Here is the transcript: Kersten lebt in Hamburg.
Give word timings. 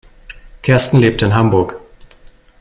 Kersten 0.63 0.97
lebt 0.97 1.21
in 1.21 1.35
Hamburg. 1.35 1.79